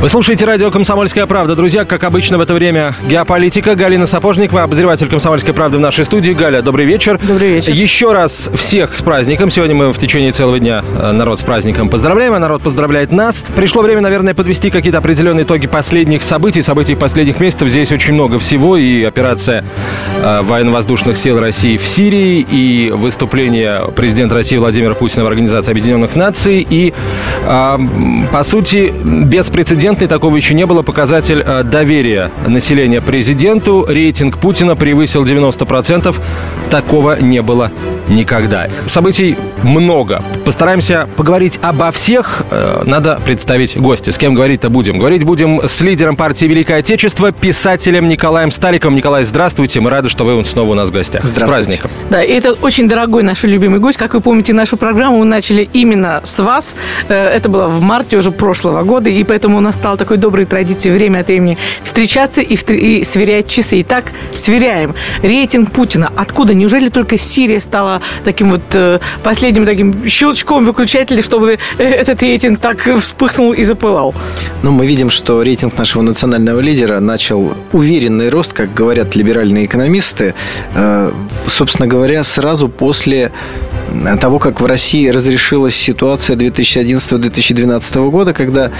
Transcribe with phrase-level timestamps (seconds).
[0.00, 1.54] Вы слушаете радио «Комсомольская правда».
[1.54, 3.74] Друзья, как обычно в это время геополитика.
[3.74, 6.32] Галина Сапожникова, обозреватель «Комсомольской правды» в нашей студии.
[6.32, 7.20] Галя, добрый вечер.
[7.22, 7.74] Добрый вечер.
[7.74, 9.50] Еще раз всех с праздником.
[9.50, 13.44] Сегодня мы в течение целого дня э, народ с праздником поздравляем, а народ поздравляет нас.
[13.54, 17.68] Пришло время, наверное, подвести какие-то определенные итоги последних событий, событий последних месяцев.
[17.68, 18.78] Здесь очень много всего.
[18.78, 19.66] И операция
[20.22, 26.16] э, военно-воздушных сил России в Сирии, и выступление президента России Владимира Путина в Организации Объединенных
[26.16, 26.94] Наций, и,
[27.44, 27.78] э,
[28.32, 33.84] по сути, беспрецедентный беспрецедентный, такого еще не было, показатель э, доверия населения президенту.
[33.88, 36.14] Рейтинг Путина превысил 90%.
[36.70, 37.72] Такого не было
[38.08, 38.68] никогда.
[38.86, 40.22] Событий много.
[40.44, 42.42] Постараемся поговорить обо всех.
[42.50, 44.12] Э, надо представить гостя.
[44.12, 44.98] С кем говорить-то будем?
[44.98, 48.94] Говорить будем с лидером партии Великое Отечество, писателем Николаем Стариком.
[48.94, 49.80] Николай, здравствуйте.
[49.80, 51.24] Мы рады, что вы снова у нас в гостях.
[51.24, 51.90] С праздником.
[52.10, 53.98] Да, и это очень дорогой наш любимый гость.
[53.98, 56.74] Как вы помните, нашу программу мы начали именно с вас.
[57.08, 60.44] Э, это было в марте уже прошлого года, и поэтому у нас стало такой доброй
[60.44, 63.80] традицией время от времени встречаться и, и сверять часы.
[63.80, 64.94] Итак, сверяем.
[65.22, 66.12] Рейтинг Путина.
[66.16, 66.52] Откуда?
[66.52, 72.60] Неужели только Сирия стала таким вот э, последним таким щелчком выключателя, чтобы э, этот рейтинг
[72.60, 74.14] так вспыхнул и запылал?
[74.62, 80.34] Ну, мы видим, что рейтинг нашего национального лидера начал уверенный рост, как говорят либеральные экономисты,
[80.74, 81.10] э,
[81.46, 83.32] собственно говоря, сразу после
[84.20, 88.70] того, как в России разрешилась ситуация 2011-2012 года, когда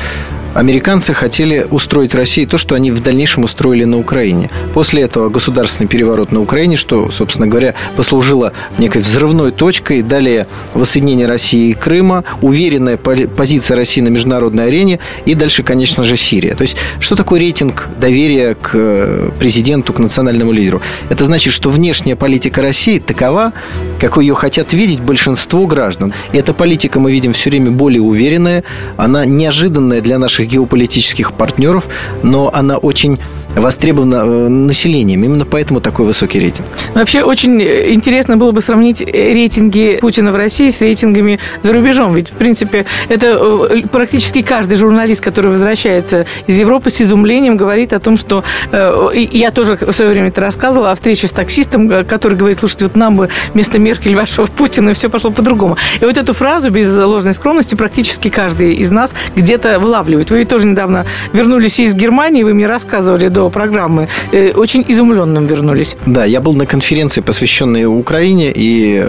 [0.55, 4.51] Американцы хотели устроить России то, что они в дальнейшем устроили на Украине.
[4.75, 11.29] После этого государственный переворот на Украине, что, собственно говоря, послужило некой взрывной точкой, далее воссоединение
[11.29, 16.57] России и Крыма, уверенная позиция России на международной арене и дальше, конечно же, Сирия.
[16.57, 20.83] То есть, что такое рейтинг доверия к э, президенту, к национальному лидеру?
[21.11, 23.53] Это значит, что внешняя политика России такова,
[24.01, 26.13] какой ее хотят видеть большинство граждан.
[26.33, 28.65] И эта политика, мы видим, все время более уверенная,
[28.97, 31.89] она неожиданная для наших геополитических партнеров,
[32.23, 33.19] но она очень
[33.57, 35.25] востребована э, населением.
[35.25, 36.67] Именно поэтому такой высокий рейтинг.
[36.95, 42.15] Вообще очень интересно было бы сравнить рейтинги Путина в России с рейтингами за рубежом.
[42.15, 43.27] Ведь, в принципе, это
[43.71, 48.45] э, практически каждый журналист, который возвращается из Европы с изумлением, говорит о том, что...
[48.73, 52.85] Э, я тоже в свое время это рассказывала о встрече с таксистом, который говорит, слушайте,
[52.87, 55.77] вот нам бы вместо Меркель вашего Путина все пошло по-другому.
[56.01, 60.31] И вот эту фразу без ложной скромности практически каждый из нас где-то вылавливает.
[60.31, 65.97] Вы тоже недавно вернулись из Германии, вы мне рассказывали до программы, э, очень изумленным вернулись.
[66.07, 69.07] Да, я был на конференции, посвященной Украине, и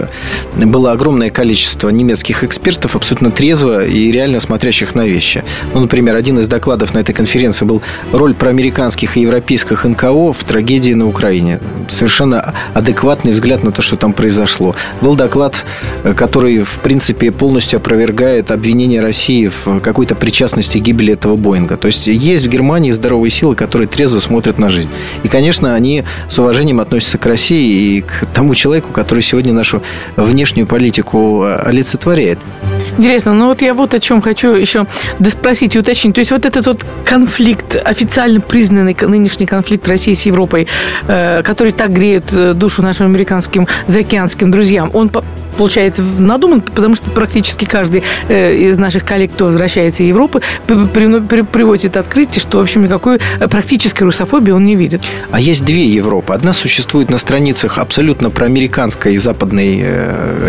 [0.56, 5.44] было огромное количество немецких экспертов, абсолютно трезво и реально смотрящих на вещи.
[5.74, 7.82] Ну, например, один из докладов на этой конференции был
[8.14, 11.60] роль проамериканских и европейских НКО в трагедии на Украине.
[11.90, 14.76] Совершенно адекватный взгляд на то, что там произошло.
[15.02, 15.66] Был доклад,
[16.04, 21.78] э, который, в принципе, полностью опровергает обвинение России в какой-то причастности гибели гибели этого Боинга.
[21.78, 24.90] То есть есть в Германии здоровые силы, которые трезво смотрят на жизнь.
[25.24, 29.82] И, конечно, они с уважением относятся к России и к тому человеку, который сегодня нашу
[30.16, 32.40] внешнюю политику э, олицетворяет.
[32.98, 34.86] Интересно, ну вот я вот о чем хочу еще
[35.20, 36.16] доспросить и уточнить.
[36.16, 40.68] То есть вот этот вот конфликт, официально признанный нынешний конфликт России с Европой,
[41.08, 45.10] э, который так греет э, душу нашим американским заокеанским друзьям, он
[45.58, 51.98] получается надуман, потому что практически каждый э, из наших коллег, кто возвращается из Европы, приводит
[51.98, 53.20] открытие, что, в общем, никакой
[53.50, 55.04] практической русофобии он не видит.
[55.32, 56.34] А есть две Европы.
[56.34, 59.84] Одна существует на страницах абсолютно проамериканской и западной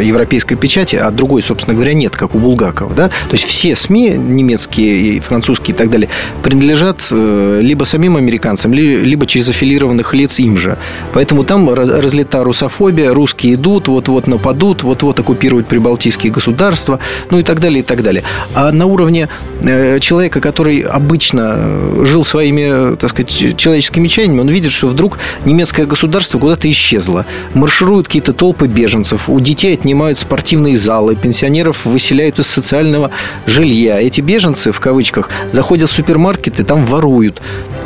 [0.03, 2.95] европейской печати, а другой, собственно говоря, нет, как у Булгакова.
[2.95, 3.09] Да?
[3.09, 6.09] То есть все СМИ, немецкие и французские и так далее,
[6.43, 10.77] принадлежат э, либо самим американцам, либо через аффилированных лиц им же.
[11.13, 16.99] Поэтому там разлета русофобия, русские идут, вот-вот нападут, вот-вот оккупируют прибалтийские государства,
[17.31, 18.25] ну и так далее, и так далее.
[18.55, 19.29] А на уровне
[19.63, 25.19] э, человека, который обычно э, жил своими, так сказать, человеческими чаяниями, он видит, что вдруг
[25.47, 27.25] немецкое государство куда-то исчезло.
[27.55, 33.11] Маршируют какие-то толпы беженцев, у детей отнимают спортивные залы, пенсионеров выселяют из социального
[33.47, 33.99] жилья.
[33.99, 37.41] Эти беженцы, в кавычках, заходят в супермаркеты, там воруют.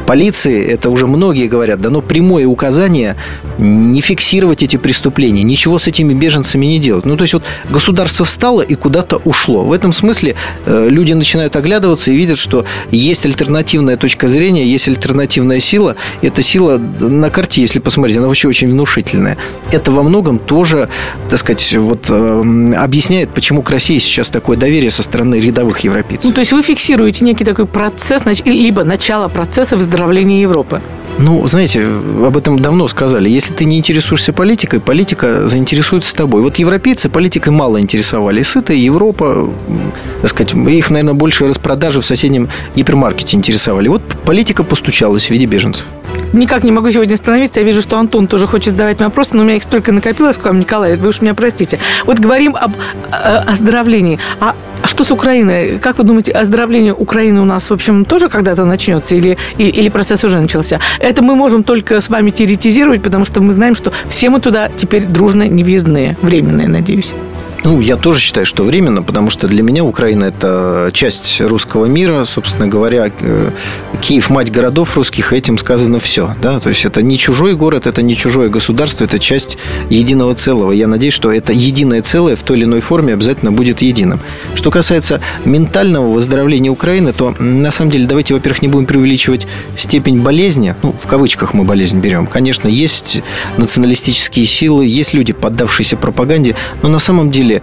[0.06, 3.16] Полиции, это уже многие говорят, дано прямое указание
[3.58, 6.95] не фиксировать эти преступления, ничего с этими беженцами не делать.
[7.04, 9.64] Ну, то есть, вот государство встало и куда-то ушло.
[9.64, 14.88] В этом смысле э, люди начинают оглядываться и видят, что есть альтернативная точка зрения, есть
[14.88, 15.96] альтернативная сила.
[16.22, 19.36] Эта сила на карте, если посмотреть, она вообще очень внушительная.
[19.70, 20.88] Это во многом тоже,
[21.28, 26.24] так сказать, вот, э, объясняет, почему к России сейчас такое доверие со стороны рядовых европейцев?
[26.24, 30.80] Ну, то есть вы фиксируете некий такой процесс, либо начало процесса выздоровления Европы?
[31.18, 33.28] Ну, знаете, об этом давно сказали.
[33.28, 36.42] Если ты не интересуешься политикой, политика заинтересуется тобой.
[36.42, 38.54] Вот европейцы политикой мало интересовались.
[38.54, 39.48] Это Европа,
[40.20, 43.88] так сказать, их, наверное, больше распродажи в соседнем гипермаркете интересовали.
[43.88, 45.86] Вот политика постучалась в виде беженцев
[46.32, 47.60] никак не могу сегодня остановиться.
[47.60, 50.44] Я вижу, что Антон тоже хочет задавать вопросы, но у меня их столько накопилось к
[50.44, 51.78] вам, Николай, вы уж меня простите.
[52.04, 52.72] Вот говорим об
[53.10, 54.18] э, оздоровлении.
[54.40, 54.54] А
[54.86, 55.78] что с Украиной?
[55.78, 60.24] Как вы думаете, оздоровление Украины у нас, в общем, тоже когда-то начнется или, или процесс
[60.24, 60.80] уже начался?
[60.98, 64.68] Это мы можем только с вами теоретизировать, потому что мы знаем, что все мы туда
[64.76, 66.16] теперь дружно не.
[66.22, 67.12] Временные, надеюсь.
[67.66, 72.24] Ну, я тоже считаю, что временно, потому что для меня Украина– это часть русского мира.
[72.24, 73.50] Собственно говоря, э,
[74.00, 76.36] Киев– мать городов русских, этим сказано все.
[76.40, 76.60] Да?
[76.60, 79.58] То есть, это не чужой город, это не чужое государство, это часть
[79.90, 80.70] единого целого.
[80.70, 84.20] Я надеюсь, что это единое целое в той или иной форме обязательно будет единым.
[84.54, 90.20] Что касается ментального выздоровления Украины, то, на самом деле, давайте, во-первых, не будем преувеличивать степень
[90.20, 90.76] болезни.
[90.84, 92.28] Ну, в кавычках мы болезнь берем.
[92.28, 93.22] Конечно, есть
[93.56, 97.55] националистические силы, есть люди, поддавшиеся пропаганде, но на самом деле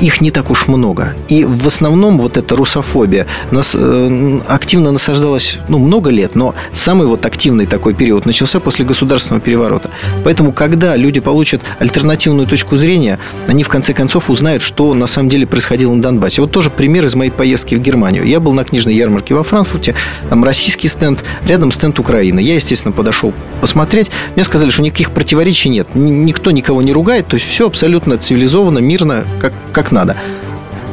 [0.00, 1.14] их не так уж много.
[1.28, 7.06] И в основном вот эта русофобия нас, э, активно насаждалась ну, много лет, но самый
[7.06, 9.90] вот активный такой период начался после государственного переворота.
[10.24, 15.28] Поэтому, когда люди получат альтернативную точку зрения, они в конце концов узнают, что на самом
[15.28, 16.40] деле происходило на Донбассе.
[16.40, 18.24] Вот тоже пример из моей поездки в Германию.
[18.24, 19.94] Я был на книжной ярмарке во Франкфурте,
[20.28, 22.40] там российский стенд, рядом стенд Украины.
[22.40, 24.10] Я, естественно, подошел посмотреть.
[24.34, 25.88] Мне сказали, что никаких противоречий нет.
[25.94, 28.93] Никто никого не ругает, то есть все абсолютно цивилизованно, мирно,
[29.40, 30.16] как, как надо.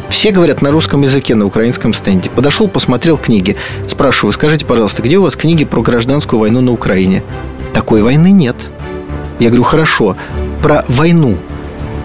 [0.10, 2.30] Все говорят на русском языке на украинском стенде.
[2.30, 3.56] Подошел, посмотрел книги.
[3.88, 7.24] Спрашиваю, скажите, пожалуйста, где у вас книги про гражданскую войну на Украине?
[7.74, 8.56] Такой войны нет.
[9.40, 10.18] Я говорю, хорошо,
[10.62, 11.38] про войну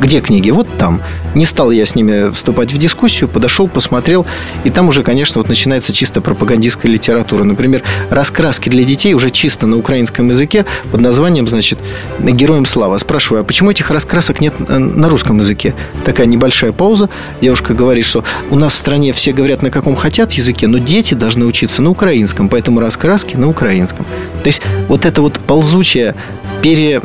[0.00, 0.50] где книги?
[0.50, 1.02] Вот там.
[1.34, 4.24] Не стал я с ними вступать в дискуссию, подошел, посмотрел,
[4.64, 7.44] и там уже, конечно, вот начинается чисто пропагандистская литература.
[7.44, 11.78] Например, раскраски для детей уже чисто на украинском языке под названием, значит,
[12.18, 12.98] «Героям слава».
[12.98, 15.74] Спрашиваю, а почему этих раскрасок нет на русском языке?
[16.04, 17.10] Такая небольшая пауза.
[17.40, 21.14] Девушка говорит, что у нас в стране все говорят на каком хотят языке, но дети
[21.14, 24.06] должны учиться на украинском, поэтому раскраски на украинском.
[24.42, 26.14] То есть вот это вот ползучая
[26.62, 27.00] пере,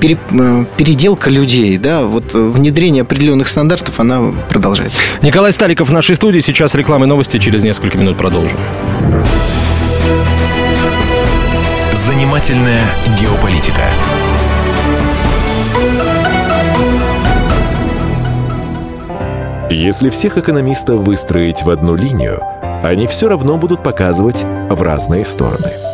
[0.00, 4.98] пере, э, переделка людей, да, вот внедрение определенных стандартов, она продолжается.
[5.22, 6.40] Николай Стариков в нашей студии.
[6.40, 7.38] Сейчас рекламы новости.
[7.38, 8.58] Через несколько минут продолжим.
[11.92, 12.84] Занимательная
[13.20, 13.82] геополитика.
[19.70, 22.42] Если всех экономистов выстроить в одну линию,
[22.82, 25.93] они все равно будут показывать в разные стороны.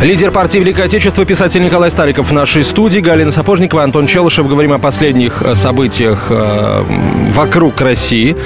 [0.00, 4.46] Лидер партии Великое Отечество, писатель Николай Стариков в нашей студии, Галина Сапожникова, Антон Челышев.
[4.46, 6.84] Говорим о последних э, событиях э,
[7.30, 8.36] вокруг России.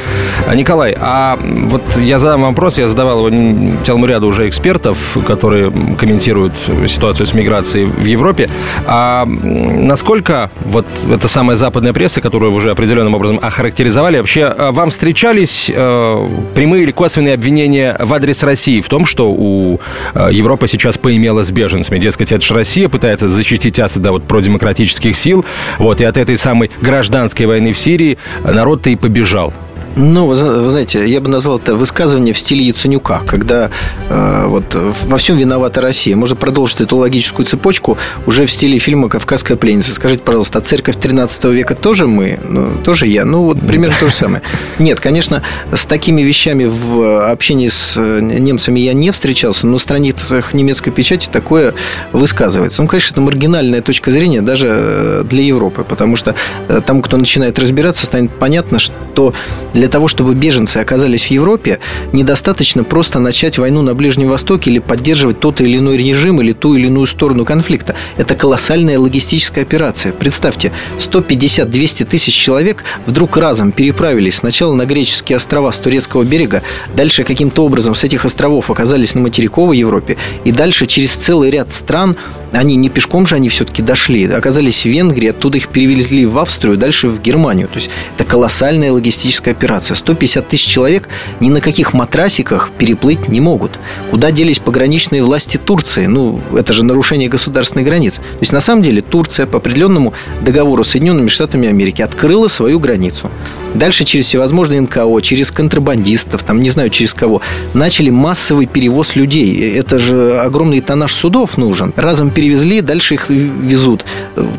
[0.47, 5.73] А, Николай, а вот я задам вопрос, я задавал его целому ряду уже экспертов, которые
[5.99, 6.55] комментируют
[6.87, 8.49] ситуацию с миграцией в Европе.
[8.87, 14.71] А насколько вот эта самая западная пресса, которую вы уже определенным образом охарактеризовали, вообще э,
[14.71, 19.81] вам встречались э, прямые или косвенные обвинения в адрес России в том, что у
[20.15, 21.99] э, Европы сейчас поимела дело с беженцами.
[21.99, 25.45] Дескать, это же Россия пытается защитить Асада от продемократических сил.
[25.79, 29.53] Вот, и от этой самой гражданской войны в Сирии народ-то и побежал.
[29.97, 33.71] Ну, вы, знаете, я бы назвал это высказывание в стиле Яценюка, когда
[34.09, 36.15] э, вот во всем виновата Россия.
[36.15, 39.93] Можно продолжить эту логическую цепочку уже в стиле фильма «Кавказская пленница».
[39.93, 42.39] Скажите, пожалуйста, а церковь 13 века тоже мы?
[42.49, 43.25] Ну, тоже я?
[43.25, 44.43] Ну, вот примерно то же самое.
[44.79, 45.43] Нет, конечно,
[45.73, 50.93] с такими вещами в общении с э, немцами я не встречался, но на страницах немецкой
[50.93, 51.75] печати такое
[52.13, 52.83] высказывается.
[52.83, 56.37] Ну, конечно, это маргинальная точка зрения даже э, для Европы, потому что
[56.69, 59.35] э, тому, кто начинает разбираться, станет понятно, что
[59.81, 61.79] Для того, чтобы беженцы оказались в Европе,
[62.13, 66.75] недостаточно просто начать войну на Ближнем Востоке или поддерживать тот или иной режим или ту
[66.75, 67.95] или иную сторону конфликта.
[68.19, 70.13] Это колоссальная логистическая операция.
[70.13, 76.63] Представьте, 150-200 тысяч человек вдруг разом переправились сначала на греческие острова с турецкого берега,
[76.95, 81.73] дальше каким-то образом с этих островов оказались на материковой Европе, и дальше через целый ряд
[81.73, 82.17] стран,
[82.53, 86.77] они не пешком же, они все-таки дошли, оказались в Венгрии, оттуда их перевезли в Австрию,
[86.77, 87.69] дальше в Германию.
[87.69, 89.70] То есть это колоссальная логистическая операция.
[89.95, 91.09] 150 тысяч человек
[91.41, 93.79] ни на каких матрасиках переплыть не могут.
[94.11, 96.07] Куда делись пограничные власти Турции?
[96.07, 98.21] Ну, это же нарушение государственной границы.
[98.21, 100.13] То есть, на самом деле, Турция по определенному
[100.43, 103.31] договору с Соединенными Штатами Америки открыла свою границу.
[103.75, 107.41] Дальше через всевозможные НКО, через контрабандистов, там не знаю через кого,
[107.75, 109.75] начали массовый перевоз людей.
[109.77, 111.93] Это же огромный тоннаж судов нужен.
[111.97, 114.05] Разом перевезли, дальше их везут.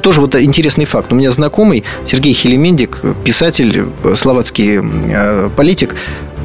[0.02, 1.12] Тоже вот интересный факт.
[1.12, 5.96] У меня знакомый Сергей Хелемендик, писатель, словацкий э, политик,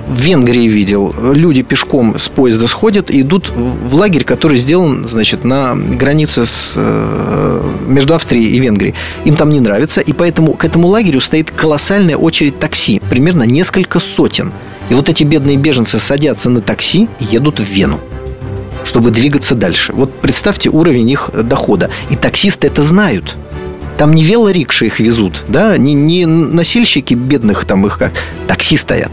[0.07, 1.15] в Венгрии видел.
[1.33, 6.75] Люди пешком с поезда сходят и идут в лагерь, который сделан, значит, на границе с,
[6.77, 8.95] э, между Австрией и Венгрией.
[9.25, 13.99] Им там не нравится, и поэтому к этому лагерю стоит колоссальная очередь такси, примерно несколько
[13.99, 14.53] сотен.
[14.89, 18.01] И вот эти бедные беженцы садятся на такси и едут в Вену
[18.85, 19.93] чтобы двигаться дальше.
[19.93, 21.91] Вот представьте уровень их дохода.
[22.09, 23.37] И таксисты это знают.
[23.99, 28.13] Там не велорикши их везут, да, не, не носильщики бедных там их как.
[28.47, 29.11] Такси стоят.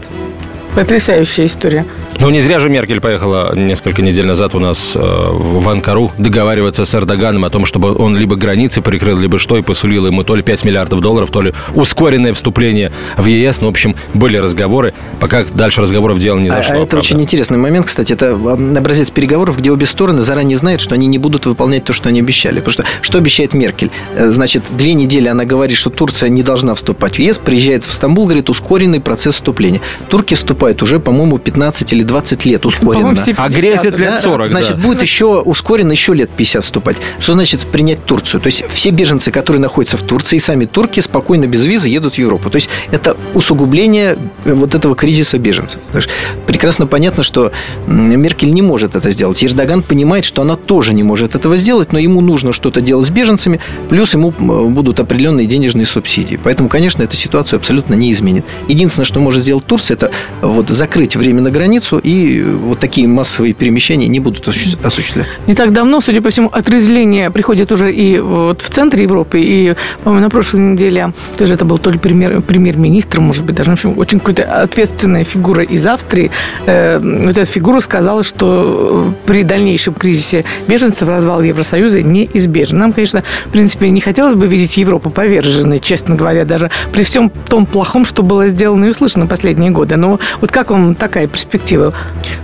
[0.74, 1.84] Потрясающая история.
[2.20, 6.84] Ну, не зря же Меркель поехала несколько недель назад у нас э, в Анкару договариваться
[6.84, 10.36] с Эрдоганом о том, чтобы он либо границы прикрыл, либо что, и посулил ему то
[10.36, 13.60] ли 5 миллиардов долларов, то ли ускоренное вступление в ЕС.
[13.60, 14.94] Ну, в общем, были разговоры.
[15.18, 16.74] Пока дальше разговоров дело не зашло.
[16.74, 17.06] А, а это правда.
[17.06, 18.12] очень интересный момент, кстати.
[18.12, 22.08] Это образец переговоров, где обе стороны заранее знают, что они не будут выполнять то, что
[22.08, 22.60] они обещали.
[22.60, 23.90] Потому что что обещает Меркель?
[24.14, 27.92] Э, значит, две недели она говорит, что Турция не должна вступать в ЕС, приезжает в
[27.92, 29.80] Стамбул, говорит, ускоренный процесс вступления.
[30.08, 33.14] Турки вступают уже, по-моему, 15 или 20 лет ускоренно.
[33.36, 34.82] А грезит лет 40, Значит, да.
[34.82, 36.96] будет еще ускоренно еще лет 50 вступать.
[37.18, 38.40] Что значит принять Турцию?
[38.40, 42.14] То есть все беженцы, которые находятся в Турции, и сами турки спокойно без визы едут
[42.14, 42.50] в Европу.
[42.50, 45.80] То есть это усугубление вот этого кризиса беженцев.
[45.82, 46.12] Потому что
[46.46, 47.52] прекрасно понятно, что
[47.86, 49.42] Меркель не может это сделать.
[49.42, 53.06] И Эрдоган понимает, что она тоже не может этого сделать, но ему нужно что-то делать
[53.06, 56.38] с беженцами, плюс ему будут определенные денежные субсидии.
[56.42, 58.44] Поэтому, конечно, эта ситуацию абсолютно не изменит.
[58.68, 60.10] Единственное, что может сделать Турция, это
[60.42, 65.38] вот закрыть временно границу, и вот такие массовые перемещения не будут осуществ- осуществляться.
[65.46, 69.40] Не так давно, судя по всему, отрезвление приходит уже и вот в центре Европы.
[69.40, 73.70] И, по-моему, на прошлой неделе тоже это был то ли премьер, премьер-министр, может быть, даже
[73.70, 76.30] в общем, очень какая-то ответственная фигура из Австрии.
[76.66, 82.78] Э, вот эта фигура сказала, что при дальнейшем кризисе беженцев развал Евросоюза неизбежен.
[82.78, 87.30] Нам, конечно, в принципе, не хотелось бы видеть Европу поверженной, честно говоря, даже при всем
[87.48, 89.96] том плохом, что было сделано и услышано последние годы.
[89.96, 91.83] Но вот как вам такая перспектива?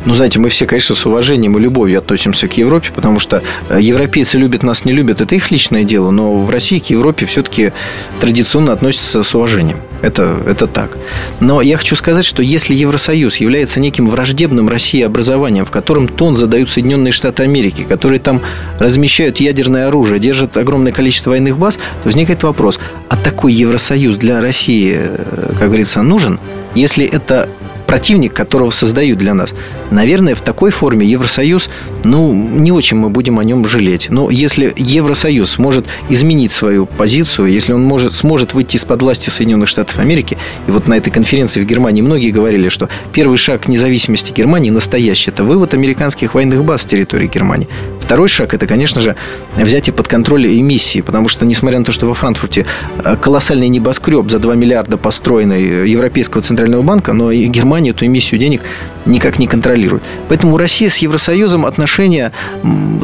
[0.05, 3.79] Ну, знаете, мы все, конечно, с уважением и любовью относимся к Европе, потому что э,
[3.81, 7.73] европейцы любят нас, не любят, это их личное дело, но в России к Европе все-таки
[8.21, 9.79] традиционно относятся с уважением.
[10.03, 10.97] Это, это так.
[11.41, 16.37] Но я хочу сказать, что если Евросоюз является неким враждебным России образованием, в котором тон
[16.37, 18.41] задают Соединенные Штаты Америки, которые там
[18.79, 24.41] размещают ядерное оружие, держат огромное количество военных баз, то возникает вопрос, а такой Евросоюз для
[24.41, 26.41] России, э, как говорится, нужен?
[26.75, 27.49] Если это
[27.91, 29.53] противник, которого создают для нас.
[29.91, 31.69] Наверное, в такой форме Евросоюз,
[32.05, 34.07] ну, не очень мы будем о нем жалеть.
[34.11, 39.69] Но если Евросоюз может изменить свою позицию, если он может, сможет выйти из-под власти Соединенных
[39.69, 43.67] Штатов Америки, и вот на этой конференции в Германии многие говорили, что первый шаг к
[43.67, 47.67] независимости Германии настоящий– это вывод американских военных баз с территории Германии.
[48.11, 49.15] Второй шаг– это, конечно же,
[49.55, 52.67] взятие под контроль эмиссии, потому что, несмотря на то, что во Франкфурте
[53.05, 58.41] э, колоссальный небоскреб за 2 миллиарда построенный Европейского Центрального банка, но и Германия эту эмиссию
[58.41, 58.63] денег
[59.07, 60.03] никак не контролирует.
[60.29, 62.33] Поэтому у России с Евросоюзом отношения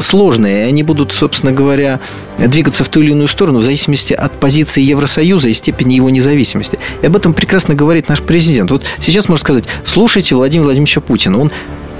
[0.01, 2.01] сложные, и они будут, собственно говоря,
[2.37, 6.79] двигаться в ту или иную сторону в зависимости от позиции Евросоюза и степени его независимости.
[7.01, 8.71] И об этом прекрасно говорит наш президент.
[8.71, 11.39] Вот сейчас можно сказать, слушайте Владимира Владимировича Путина.
[11.39, 11.49] Он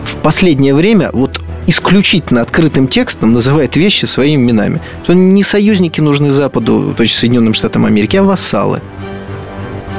[0.04, 4.82] в последнее время вот исключительно открытым текстом называет вещи своими именами.
[5.04, 8.82] Что не союзники нужны Западу, то есть Соединенным Штатам Америки, а вассалы.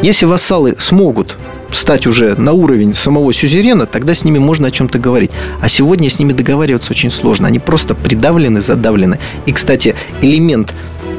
[0.02, 1.36] Если вассалы смогут
[1.72, 5.30] стать уже на уровень самого сюзерена, тогда с ними можно о чем-то говорить.
[5.60, 7.46] А сегодня с ними договариваться очень сложно.
[7.46, 9.18] Они просто придавлены, задавлены.
[9.46, 10.72] И, кстати, элемент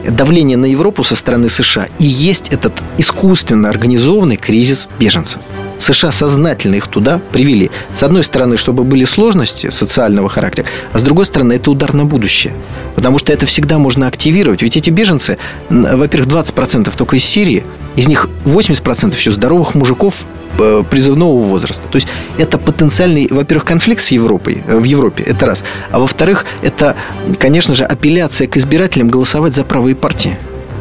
[0.07, 5.41] давления на Европу со стороны США и есть этот искусственно организованный кризис беженцев.
[5.79, 7.71] США сознательно их туда привели.
[7.93, 12.05] С одной стороны, чтобы были сложности социального характера, а с другой стороны, это удар на
[12.05, 12.53] будущее.
[12.95, 14.61] Потому что это всегда можно активировать.
[14.61, 15.37] Ведь эти беженцы,
[15.69, 17.63] во-первых, 20% только из Сирии,
[17.95, 20.25] из них 80% еще здоровых мужиков
[20.57, 21.87] э, призывного возраста.
[21.89, 22.07] То есть
[22.37, 25.63] это потенциальный, во-первых, конфликт с Европой, э, в Европе, это раз.
[25.91, 26.95] А во-вторых, это,
[27.39, 30.37] конечно же, апелляция к избирателям голосовать за правые партии.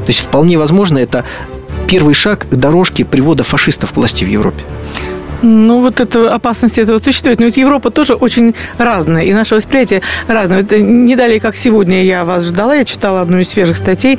[0.07, 1.25] То есть вполне возможно, это
[1.89, 4.63] первый шаг к дорожке привода фашистов к власти в Европе.
[5.41, 7.39] Ну, вот эта опасность этого существует.
[7.39, 10.61] Но ведь Европа тоже очень разная, и наше восприятие разное.
[10.61, 14.19] Это не далее, как сегодня я вас ждала, я читала одну из свежих статей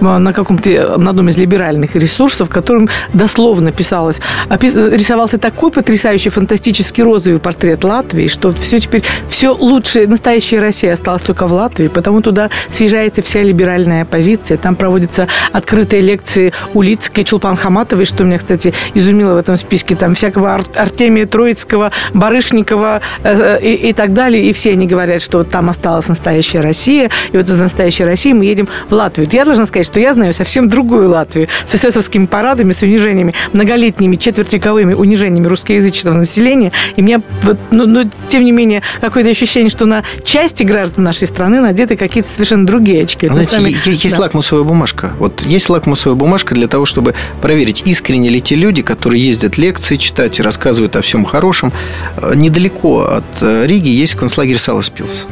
[0.00, 6.30] на каком-то, на одном из либеральных ресурсов, в котором дословно писалось, опис, рисовался такой потрясающий,
[6.30, 11.88] фантастический розовый портрет Латвии, что все теперь, все лучшее, настоящая Россия осталась только в Латвии,
[11.88, 18.38] потому туда съезжается вся либеральная оппозиция, там проводятся открытые лекции Улицкой, Чулпан Хаматовой, что меня,
[18.38, 24.12] кстати, изумило в этом списке, там всякого Ар- Артемия Троицкого, Барышникова э, и, и так
[24.12, 28.04] далее, и все они говорят, что вот там осталась настоящая Россия, и вот из настоящей
[28.04, 29.28] России мы едем в Латвию.
[29.30, 34.16] Я должна сказать, что я знаю совсем другую Латвию с эсэсовскими парадами, с унижениями, многолетними,
[34.16, 36.72] четвертьвековыми унижениями русскоязычного населения.
[36.96, 41.26] И мне, вот, но, но тем не менее, какое-то ощущение, что на части граждан нашей
[41.26, 43.28] страны надеты какие-то совершенно другие очки.
[43.28, 43.76] Знаете, сами...
[43.84, 44.20] есть да.
[44.20, 45.12] лакмусовая бумажка.
[45.18, 49.96] Вот есть лакмусовая бумажка для того, чтобы проверить, искренне ли те люди, которые ездят лекции
[49.96, 51.72] читать и рассказывают о всем хорошем.
[52.16, 55.26] Э, недалеко от э, Риги есть концлагерь Саласпилс.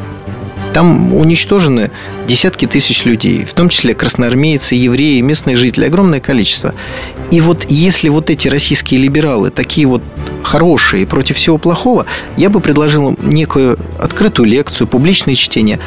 [0.77, 1.91] Там уничтожены
[2.29, 6.75] десятки тысяч людей, в том числе красноармейцы, евреи, местные жители, огромное количество.
[7.31, 10.03] И вот если вот эти российские либералы такие вот
[10.43, 12.05] хорошие против всего плохого,
[12.37, 15.81] я бы предложил некую открытую лекцию, публичное чтение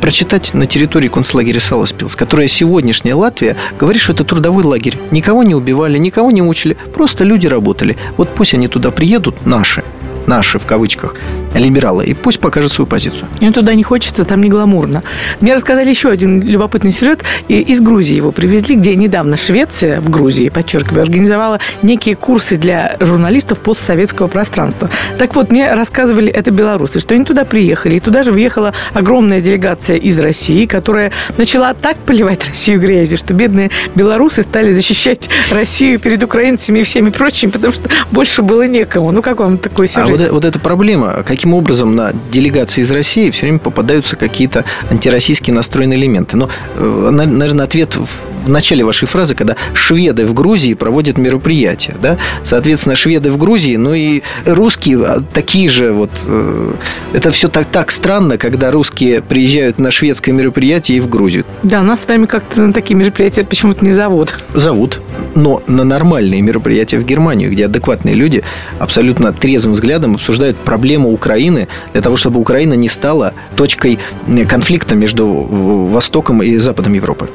[0.00, 4.96] прочитать на территории концлагеря Саласпилс, которая сегодняшняя Латвия говорит, что это трудовой лагерь.
[5.10, 7.98] Никого не убивали, никого не мучили, просто люди работали.
[8.16, 9.84] Вот пусть они туда приедут, наши,
[10.26, 11.16] наши в кавычках,
[11.54, 13.28] либералы, и пусть покажет свою позицию.
[13.40, 15.02] И туда не хочется, там не гламурно.
[15.40, 17.22] Мне рассказали еще один любопытный сюжет.
[17.48, 23.58] Из Грузии его привезли, где недавно Швеция в Грузии, подчеркиваю, организовала некие курсы для журналистов
[23.60, 24.90] постсоветского пространства.
[25.18, 29.40] Так вот, мне рассказывали это белорусы, что они туда приехали, и туда же въехала огромная
[29.40, 35.98] делегация из России, которая начала так поливать Россию грязью, что бедные белорусы стали защищать Россию
[35.98, 39.10] перед украинцами и всеми прочими, потому что больше было некому.
[39.12, 40.04] Ну, как вам такой сюжет?
[40.04, 44.66] А вот, вот эта проблема, каким образом на делегации из России все время попадаются какие-то
[44.90, 46.36] антироссийские настроенные элементы.
[46.36, 51.94] Но, э, наверное, ответ в начале вашей фразы, когда шведы в Грузии проводят мероприятия.
[52.00, 52.18] Да?
[52.44, 56.10] Соответственно, шведы в Грузии, ну и русские а, такие же вот...
[56.26, 56.72] Э,
[57.14, 61.44] это все так, так странно, когда русские приезжают на шведское мероприятие и в Грузию.
[61.62, 64.34] Да, нас с вами как-то на такие мероприятия почему-то не зовут.
[64.54, 65.00] Зовут,
[65.34, 68.42] но на нормальные мероприятия в Германию, где адекватные люди
[68.78, 73.98] абсолютно трезвым взглядом обсуждают проблему Украины для того, чтобы Украина не стала точкой
[74.48, 77.28] конфликта между Востоком и Западом Европы.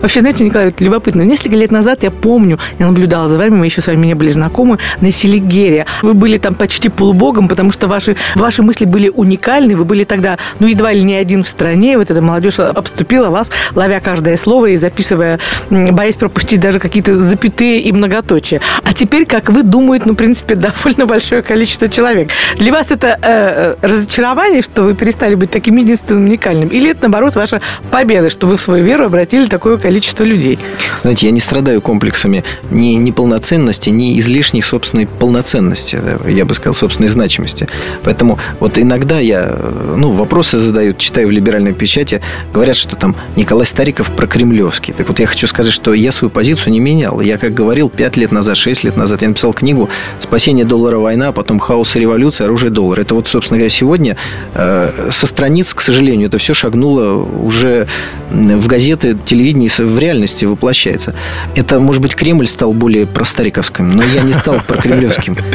[0.00, 1.22] Вообще, знаете, Николай, это любопытно.
[1.22, 4.30] Несколько лет назад я помню, я наблюдала за вами, мы еще с вами не были
[4.30, 5.86] знакомы, на Селигере.
[6.02, 9.76] Вы были там почти полубогом, потому что ваши, ваши мысли были уникальны.
[9.76, 11.98] Вы были тогда, ну, едва ли не один в стране.
[11.98, 15.38] Вот эта молодежь обступила вас, ловя каждое слово и записывая,
[15.70, 18.60] боясь пропустить даже какие-то запятые и многоточия.
[18.84, 22.30] А теперь, как вы, думают, ну, в принципе, довольно большое количество человек.
[22.56, 26.68] Для вас это э, э, разочарование, что вы перестали быть таким единственным уникальным?
[26.68, 30.58] Или это, наоборот, ваша победа, что вы в свою веру обратили такое количество людей?
[31.02, 37.08] Знаете, я не страдаю комплексами ни неполноценности, ни излишней собственной полноценности, я бы сказал, собственной
[37.08, 37.68] значимости.
[38.02, 39.56] Поэтому вот иногда я,
[39.96, 42.20] ну, вопросы задают, читаю в либеральной печати,
[42.52, 44.94] говорят, что там Николай Стариков про Кремлевский.
[44.94, 47.20] Так вот, я хочу сказать, что я свою позицию не менял.
[47.20, 50.98] Я, как говорил, 5 лет назад, 6 лет назад, я написал книгу «Спасение доллара.
[50.98, 52.44] Война», а потом «Хаос и революция.
[52.44, 53.00] Оружие доллара».
[53.00, 54.16] Это вот, собственно говоря, сегодня
[54.54, 57.86] э, со страниц, к сожалению, это все шагнуло уже
[58.30, 61.14] в газеты, телевидение, в реальности воплощается.
[61.56, 65.36] Это, может быть, Кремль стал более простариковским, но я не стал прокремлевским.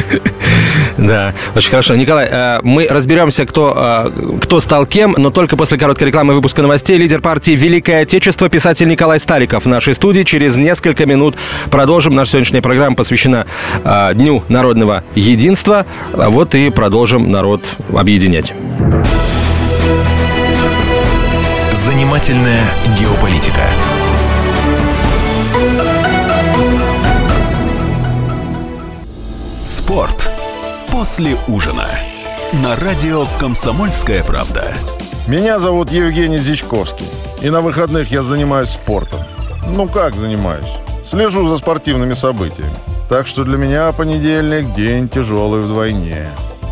[0.96, 1.94] Да, очень хорошо.
[1.94, 6.60] Николай, э, мы разберемся, кто, э, кто стал кем, но только после короткой рекламы выпуска
[6.60, 6.96] новостей.
[6.96, 10.24] Лидер партии «Великое Отечество» писатель Николай Стариков в нашей студии.
[10.24, 11.36] Через несколько минут
[11.70, 12.16] продолжим.
[12.16, 13.46] Наша сегодняшняя программа посвящена
[14.14, 15.86] Дню народного единства.
[16.12, 17.62] Вот и продолжим народ
[17.94, 18.52] объединять.
[21.72, 22.64] Занимательная
[22.98, 23.62] геополитика.
[29.60, 30.30] Спорт
[30.90, 31.88] после ужина
[32.52, 34.74] на радио «Комсомольская правда».
[35.26, 37.06] Меня зовут Евгений Зичковский,
[37.42, 39.20] и на выходных я занимаюсь спортом.
[39.66, 40.72] Ну как занимаюсь?
[41.06, 42.72] Слежу за спортивными событиями.
[43.08, 46.28] Так что для меня понедельник– день тяжелый вдвойне.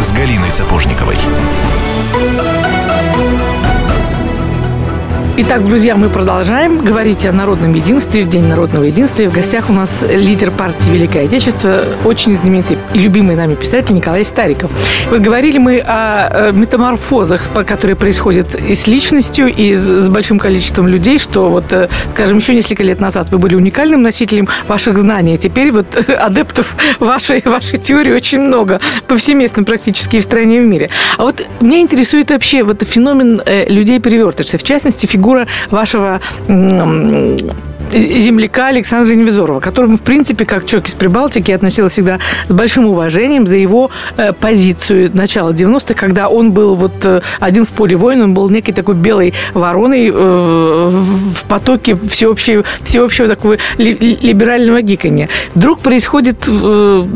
[0.00, 1.16] с Галиной Сапожниковой.
[5.40, 9.22] Итак, друзья, мы продолжаем говорить о народном единстве, в День народного единства.
[9.22, 14.24] В гостях у нас лидер партии Великое Отечество, очень знаменитый и любимый нами писатель Николай
[14.24, 14.72] Стариков.
[15.10, 21.20] Вот говорили мы о метаморфозах, которые происходят и с личностью, и с большим количеством людей,
[21.20, 25.36] что вот, э, скажем, еще несколько лет назад вы были уникальным носителем ваших знаний, а
[25.36, 30.64] теперь вот адептов вашей, вашей теории очень много, повсеместно практически и в стране и в
[30.64, 30.90] мире.
[31.16, 36.20] А вот меня интересует вообще вот феномен э, людей-перевертышей, в частности, фигура фигура вашего
[37.90, 43.46] земляка Александра Невзорова, которому, в принципе, как человек из Прибалтики, относилась всегда с большим уважением
[43.46, 48.20] за его э, позицию начала 90-х, когда он был вот э, один в поле воин,
[48.20, 55.30] он был некой такой белой вороной э, в потоке всеобщего, всеобщего такого ли, либерального гикания.
[55.54, 57.06] Вдруг происходит э,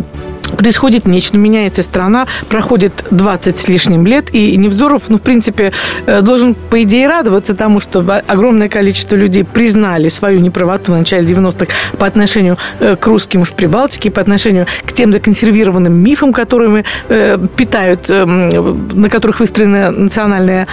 [0.56, 5.72] происходит нечто, меняется страна, проходит 20 с лишним лет, и Невзоров, ну, в принципе,
[6.06, 11.26] э, должен, по идее, радоваться тому, что огромное количество людей признали свою неправоту в начале
[11.26, 16.84] 90-х по отношению э, к русским в Прибалтике, по отношению к тем законсервированным мифам, которыми
[17.08, 20.66] э, питают, на которых выстроена национальная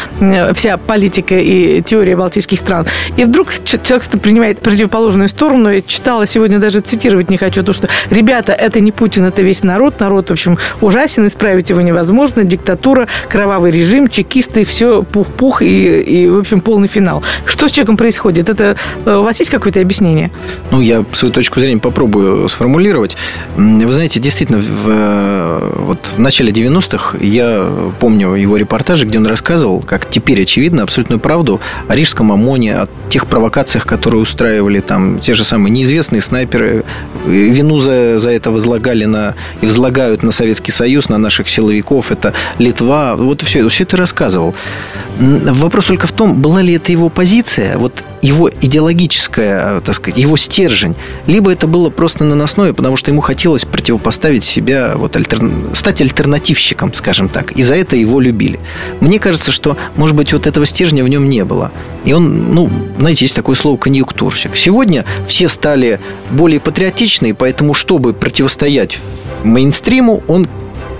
[0.53, 2.85] вся политика и теория балтийских стран.
[3.17, 5.69] И вдруг человек принимает противоположную сторону.
[5.69, 9.63] Я читала сегодня, даже цитировать не хочу, то, что, ребята, это не Путин, это весь
[9.69, 9.99] народ.
[9.99, 12.43] Народ, в общем, ужасен, исправить его невозможно.
[12.43, 17.23] Диктатура, кровавый режим, чекисты, все пух-пух и, и, в общем, полный финал.
[17.45, 18.49] Что с человеком происходит?
[18.49, 20.32] Это э, у вас есть какое-то объяснение?
[20.71, 23.17] Ну, я свою точку зрения попробую сформулировать.
[23.55, 29.27] Вы знаете, действительно, в, э, вот в начале 90-х я помню его репортажи, где он
[29.27, 35.19] рассказывал, как теперь очевидно, абсолютную правду о Рижском ОМОНе, о тех провокациях, которые устраивали там
[35.19, 36.84] те же самые неизвестные снайперы.
[37.25, 42.34] Вину за, за это возлагали на и взлагают на Советский Союз, на наших силовиков, это
[42.58, 43.15] Литва.
[43.15, 44.56] Вот все, все это рассказывал.
[45.19, 50.38] Вопрос только в том, была ли это его позиция, вот его идеологическая, так сказать, его
[50.38, 50.95] стержень,
[51.26, 55.39] либо это было просто наносное, потому что ему хотелось противопоставить себя, вот, альтер...
[55.74, 58.60] стать альтернативщиком, скажем так, и за это его любили.
[59.00, 61.72] Мне кажется, что, может быть, вот этого стержня в нем не было.
[62.06, 64.56] И он, ну, знаете, есть такое слово конъюнктурщик.
[64.56, 66.00] Сегодня все стали
[66.32, 69.00] более патриотичны, поэтому, чтобы противостоять
[69.43, 70.47] мейнстриму, он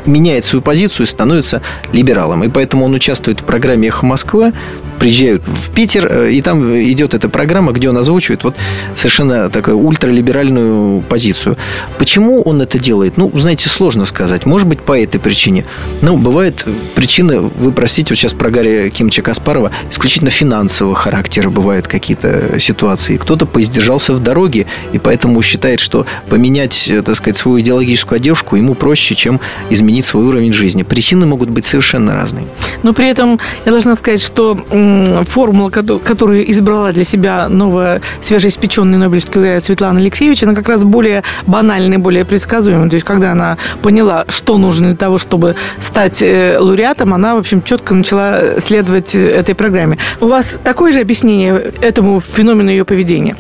[0.06, 2.44] меняет свою позицию и становится либералом.
[2.44, 4.54] И поэтому он участвует в программе «Эхо Москвы»,
[5.00, 8.56] приезжают в Питер, э, и там идет эта программа, где он озвучивает вот
[8.96, 11.58] совершенно такую ультралиберальную позицию.
[11.98, 13.18] Почему он это делает?
[13.18, 14.46] Ну, знаете, сложно сказать.
[14.46, 15.66] Может быть, по этой причине.
[16.02, 21.88] Ну, бывает причины, вы простите, вот сейчас про Гарри Кимча Каспарова, исключительно финансового характера бывают
[21.88, 23.18] какие-то ситуации.
[23.18, 28.58] Кто-то поиздержался в дороге, и поэтому считает, что поменять, э, так сказать, свою идеологическую одежку
[28.58, 30.84] ему проще, чем изменить свой уровень жизни.
[30.84, 32.46] Причины могут быть совершенно разные.
[32.84, 34.58] Но при этом я должна сказать, что
[35.28, 41.24] формула, которую избрала для себя новая свежеиспеченная Нобелевский лауреат Светлана Алексеевич, она как раз более
[41.46, 42.90] банальная, более предсказуемая.
[42.90, 47.40] То есть, когда она поняла, что нужно для того, чтобы стать э, лауреатом, она, в
[47.40, 49.98] общем, четко начала следовать этой программе.
[50.22, 53.36] У вас такое же объяснение этому феномену ее поведения?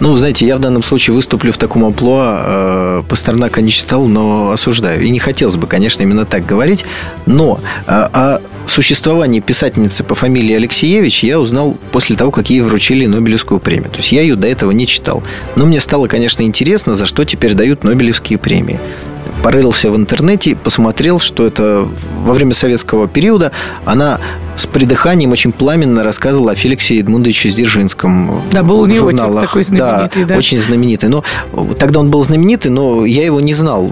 [0.00, 2.42] Ну, знаете, я в данном случае выступлю в таком амплуа.
[2.44, 5.02] Э, Пастернака не читал, но осуждаю.
[5.02, 6.84] И не хотелось бы, конечно, именно так говорить.
[7.26, 13.06] Но э, о существовании писательницы по фамилии Алексеевич я узнал после того, как ей вручили
[13.06, 13.90] Нобелевскую премию.
[13.90, 15.22] То есть я ее до этого не читал.
[15.56, 18.80] Но мне стало, конечно, интересно, за что теперь дают Нобелевские премии
[19.42, 21.86] порылся в интернете, посмотрел, что это
[22.24, 23.52] во время советского периода
[23.84, 24.20] она
[24.56, 28.42] с придыханием очень пламенно рассказывала о Феликсе Эдмундовиче Дзержинском.
[28.52, 30.22] Да, был у него такой знаменитый.
[30.22, 31.08] Да, да, очень знаменитый.
[31.08, 31.24] Но
[31.78, 33.90] тогда он был знаменитый, но я его не знал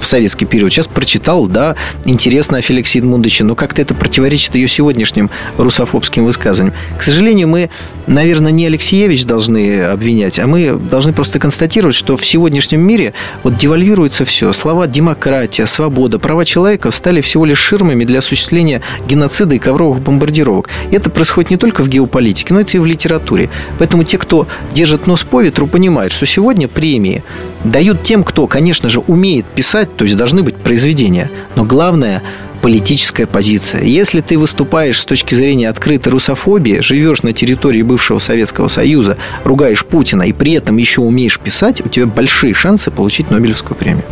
[0.00, 0.72] в советский период.
[0.72, 6.76] Сейчас прочитал, да, интересно о Феликсе Эдмундовиче, но как-то это противоречит ее сегодняшним русофобским высказываниям.
[6.96, 7.70] К сожалению, мы,
[8.06, 13.12] наверное, не Алексеевич должны обвинять, а мы должны просто констатировать, что в сегодняшнем мире
[13.42, 14.52] вот девальвируется все.
[14.70, 20.68] Слова демократия, свобода, права человека стали всего лишь ширмами для осуществления геноцида и ковровых бомбардировок.
[20.92, 23.50] И это происходит не только в геополитике, но и в литературе.
[23.80, 27.24] Поэтому те, кто держит нос по ветру, понимают, что сегодня премии
[27.64, 31.32] дают тем, кто, конечно же, умеет писать, то есть должны быть произведения.
[31.56, 32.22] Но главное
[32.62, 33.82] политическая позиция.
[33.82, 39.84] Если ты выступаешь с точки зрения открытой русофобии, живешь на территории бывшего Советского Союза, ругаешь
[39.84, 44.04] Путина и при этом еще умеешь писать, у тебя большие шансы получить Нобелевскую премию.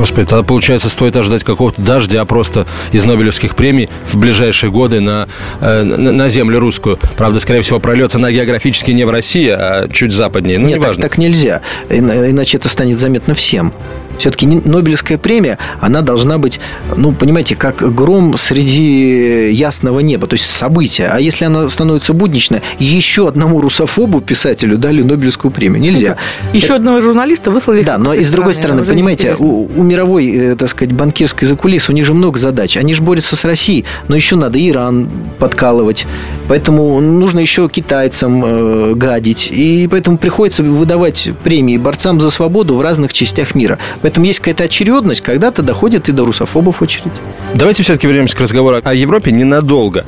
[0.00, 5.28] Господи, тогда, получается, стоит ожидать какого-то дождя просто из Нобелевских премий в ближайшие годы на,
[5.60, 6.98] э, на землю русскую.
[7.18, 10.58] Правда, скорее всего, прольется на географически не в России, а чуть западнее.
[10.58, 11.02] Ну, Нет, неважно.
[11.02, 11.60] Так, так нельзя,
[11.90, 13.74] иначе это станет заметно всем.
[14.20, 16.60] Все-таки Нобелевская премия, она должна быть,
[16.94, 21.08] ну, понимаете, как гром среди ясного неба, то есть событие.
[21.10, 25.80] А если она становится будничной, еще одному русофобу писателю дали Нобелевскую премию.
[25.80, 26.18] Нельзя.
[26.52, 26.76] Еще это...
[26.76, 27.82] одного журналиста выслали.
[27.82, 31.90] Да, но и с другой стороны, понимаете, у, у мировой, э, так сказать, банкирской закулисы
[31.90, 32.76] у них же много задач.
[32.76, 36.06] Они же борются с Россией, но еще надо Иран подкалывать.
[36.46, 39.48] Поэтому нужно еще китайцам э, гадить.
[39.50, 43.78] И поэтому приходится выдавать премии борцам за свободу в разных частях мира.
[44.02, 47.12] Поэтому есть какая-то очередность, когда-то доходит и до русофобов очередь.
[47.54, 50.04] Давайте все-таки вернемся к разговору о Европе ненадолго.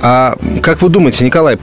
[0.00, 1.58] А как вы думаете, Николай,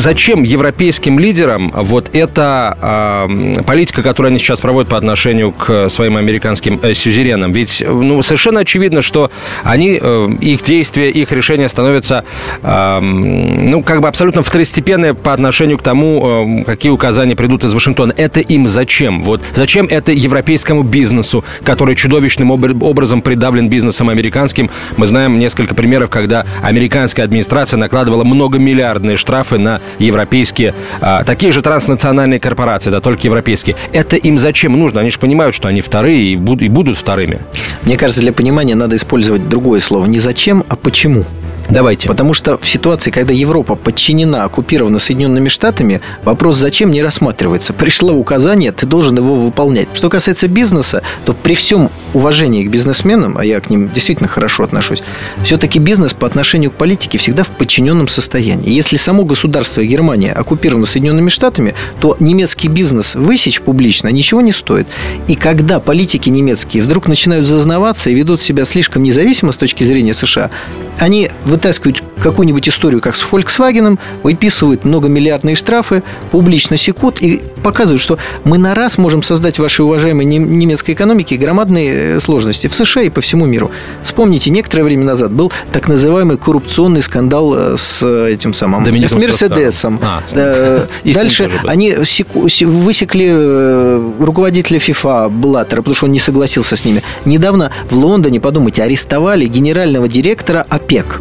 [0.00, 6.16] зачем европейским лидерам вот эта э, политика, которую они сейчас проводят по отношению к своим
[6.16, 7.52] американским э, сюзеренам?
[7.52, 9.30] Ведь ну, совершенно очевидно, что
[9.62, 12.24] они, э, их действия, их решения становятся
[12.62, 17.74] э, ну, как бы абсолютно второстепенные по отношению к тому, э, какие указания придут из
[17.74, 18.14] Вашингтона.
[18.16, 19.20] Это им зачем?
[19.20, 24.70] Вот зачем это европейскому бизнесу, который чудовищным образом придавлен бизнесом американским?
[24.96, 31.62] Мы знаем несколько примеров, когда американская администрация накладывала многомиллиардные штрафы на европейские, а, такие же
[31.62, 33.76] транснациональные корпорации, да, только европейские.
[33.92, 35.00] Это им зачем нужно?
[35.00, 37.40] Они же понимают, что они вторые и будут, и будут вторыми.
[37.82, 40.06] Мне кажется, для понимания надо использовать другое слово.
[40.06, 41.24] Не зачем, а почему.
[41.70, 42.08] Давайте.
[42.08, 47.72] Потому что в ситуации, когда Европа подчинена, оккупирована Соединенными Штатами, вопрос «зачем» не рассматривается.
[47.72, 49.88] Пришло указание, ты должен его выполнять.
[49.94, 54.64] Что касается бизнеса, то при всем уважении к бизнесменам, а я к ним действительно хорошо
[54.64, 55.02] отношусь,
[55.44, 58.70] все-таки бизнес по отношению к политике всегда в подчиненном состоянии.
[58.70, 64.88] Если само государство Германия оккупировано Соединенными Штатами, то немецкий бизнес высечь публично ничего не стоит.
[65.28, 70.14] И когда политики немецкие вдруг начинают зазнаваться и ведут себя слишком независимо с точки зрения
[70.14, 70.50] США,
[70.98, 71.30] они
[71.60, 78.56] вытаскивают какую-нибудь историю, как с Volkswagen, выписывают многомиллиардные штрафы, публично секут и показывают, что мы
[78.56, 83.10] на раз можем создать в вашей уважаемой немецкой экономике громадные э, сложности в США и
[83.10, 83.70] по всему миру.
[84.02, 88.86] Вспомните, некоторое время назад был так называемый коррупционный скандал э, с этим самым...
[88.86, 89.98] С Мерседесом.
[90.02, 96.76] А, да, дальше они секу, высекли э, руководителя ФИФА Блаттера, потому что он не согласился
[96.76, 97.02] с ними.
[97.26, 101.20] Недавно в Лондоне, подумайте, арестовали генерального директора ОПЕК.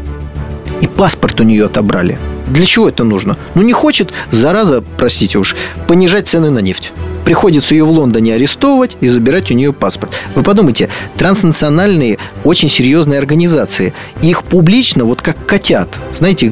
[0.81, 2.17] И паспорт у нее отобрали.
[2.47, 3.37] Для чего это нужно?
[3.55, 5.55] Ну, не хочет, зараза, простите уж,
[5.87, 6.93] понижать цены на нефть.
[7.25, 10.13] Приходится ее в Лондоне арестовывать и забирать у нее паспорт.
[10.35, 16.51] Вы подумайте, транснациональные, очень серьезные организации, их публично, вот как котят, знаете,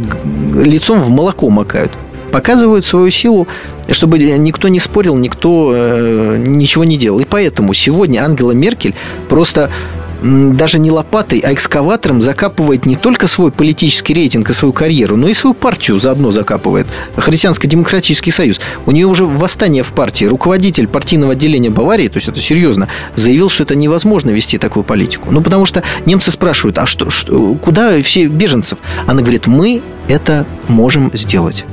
[0.54, 1.92] лицом в молоко макают
[2.32, 3.48] показывают свою силу,
[3.90, 7.20] чтобы никто не спорил, никто э, ничего не делал.
[7.20, 8.96] И поэтому сегодня Ангела Меркель
[9.30, 9.72] просто
[10.22, 15.28] даже не лопатой, а экскаватором закапывает не только свой политический рейтинг и свою карьеру, но
[15.28, 16.88] и свою партию заодно закапывает.
[17.16, 18.60] Христианско-демократический союз.
[18.86, 20.26] У нее уже восстание в партии.
[20.26, 25.32] Руководитель партийного отделения Баварии, то есть это серьезно, заявил, что это невозможно вести такую политику.
[25.32, 28.80] Ну, потому что немцы спрашивают, а что, что куда все беженцев?
[29.06, 31.66] Она говорит, мы это можем сделать.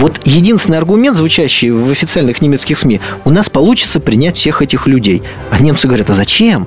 [0.00, 5.22] Вот единственный аргумент, звучащий в официальных немецких СМИ, у нас получится принять всех этих людей.
[5.50, 6.66] А немцы говорят, а зачем?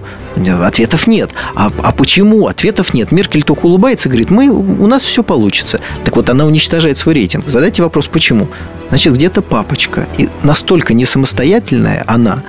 [0.61, 1.31] Ответов нет.
[1.55, 2.45] А, а почему?
[2.45, 3.11] Ответов нет.
[3.11, 5.81] Меркель только улыбается и говорит, мы, у нас все получится.
[6.03, 7.49] Так вот, она уничтожает свой рейтинг.
[7.49, 8.49] Задайте вопрос, почему?
[8.89, 10.07] Значит, где-то папочка.
[10.19, 12.43] И настолько не самостоятельная она,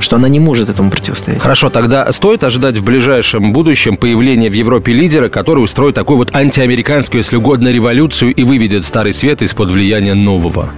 [0.00, 1.40] что она не может этому противостоять.
[1.40, 6.34] Хорошо, тогда стоит ожидать в ближайшем будущем появления в Европе лидера, который устроит такую вот
[6.34, 10.70] антиамериканскую, если угодно, революцию и выведет Старый Свет из-под влияния нового?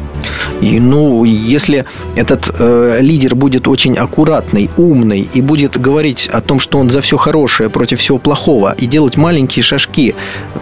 [0.60, 1.84] И, ну, если
[2.16, 7.00] этот э, лидер будет очень аккуратный, умный и будет говорить о том, что он за
[7.00, 10.14] все хорошее против всего плохого и делать маленькие шажки,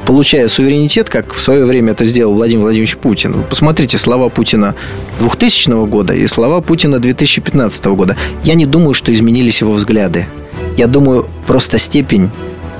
[0.05, 3.33] получая суверенитет, как в свое время это сделал Владимир Владимирович Путин.
[3.33, 4.75] Вы посмотрите слова Путина
[5.21, 8.16] 2000 года и слова Путина 2015 года.
[8.46, 10.26] Я не думаю, что изменились его взгляды.
[10.76, 12.30] Я думаю, просто степень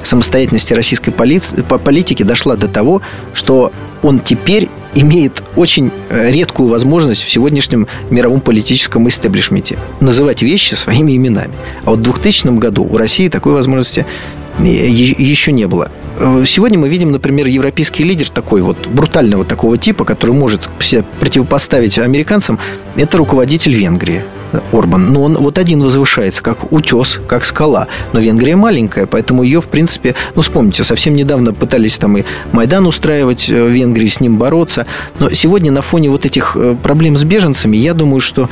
[0.05, 3.03] самостоятельности российской политики дошла до того,
[3.35, 3.73] что
[4.05, 11.17] он теперь имеет очень э, редкую возможность в сегодняшнем мировом политическом истеблишменте называть вещи своими
[11.17, 11.53] именами.
[11.85, 14.07] А вот в 2000 году у России такой возможности
[14.61, 15.91] еще не было.
[16.21, 21.05] Э, сегодня мы видим, например, европейский лидер такой вот брутального такого типа, который может себя
[21.19, 22.61] противопоставить американцам,
[22.95, 24.23] это руководитель Венгрии.
[24.73, 25.13] Орбан.
[25.13, 27.89] Но он вот один возвышается, как утес, как скала.
[28.13, 32.87] Но Венгрия маленькая, поэтому ее, в принципе, ну, вспомните, совсем недавно пытались там и Майдан
[32.87, 34.87] устраивать э, в Венгрии, с ним бороться.
[35.19, 38.49] Но сегодня на фоне вот этих э, проблем с беженцами, я думаю, что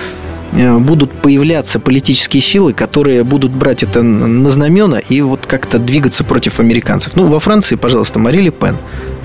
[0.52, 6.24] э, будут появляться политические силы, которые будут брать это на знамена и вот как-то двигаться
[6.24, 7.16] против американцев.
[7.16, 8.76] Ну, во Франции, пожалуйста, Мари Пен.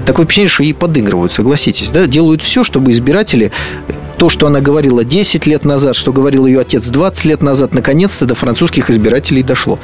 [0.06, 2.08] Такое впечатление, что ей подыгрывают, согласитесь, да?
[2.08, 3.52] Делают все, чтобы избиратели
[4.20, 8.26] то, что она говорила 10 лет назад, что говорил ее отец 20 лет назад, наконец-то
[8.26, 9.80] до французских избирателей дошло.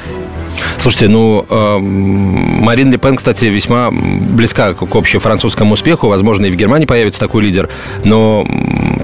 [0.78, 6.08] Слушайте, ну, э, Марин Ле Пен, кстати, весьма близка к, к общефранцузскому успеху.
[6.08, 7.68] Возможно, и в Германии появится такой лидер.
[8.04, 8.46] Но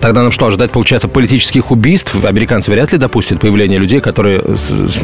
[0.01, 2.15] тогда нам что, ожидать, получается, политических убийств?
[2.25, 4.43] Американцы вряд ли допустят появление людей, которые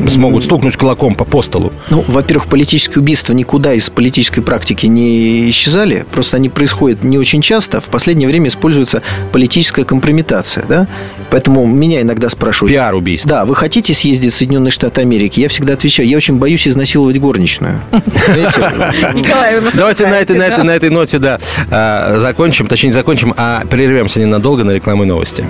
[0.08, 1.72] смогут стукнуть кулаком по, по столу.
[1.90, 6.04] Ну, во-первых, политические убийства никуда из политической практики не исчезали.
[6.12, 7.80] Просто они происходят не очень часто.
[7.80, 10.87] В последнее время используется политическая компрометация, да?
[11.30, 12.72] Поэтому меня иногда спрашивают...
[12.72, 13.28] Пиар-убийство.
[13.28, 15.40] Да, вы хотите съездить в Соединенные Штаты Америки?
[15.40, 17.81] Я всегда отвечаю, я очень боюсь изнасиловать горничную.
[19.74, 21.38] Давайте на этой, на, этой, на этой ноте, да,
[21.70, 25.44] а, закончим, точнее, не закончим, а прервемся ненадолго на рекламу новости.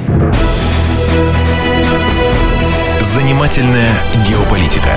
[3.01, 3.93] Занимательная
[4.29, 4.91] геополитика.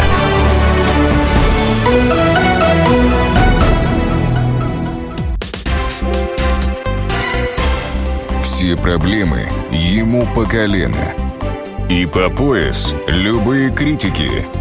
[8.43, 11.13] Все проблемы ему по колено.
[11.89, 14.30] И по пояс любые критики–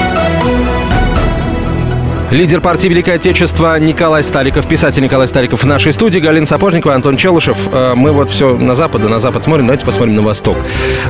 [2.31, 7.17] Лидер партии Великое Отечество Николай Сталиков, писатель Николай Сталиков в нашей студии, Галина Сапожникова, Антон
[7.17, 7.57] Челышев.
[7.73, 10.55] Э, мы вот все на запад, на запад смотрим, давайте посмотрим на восток.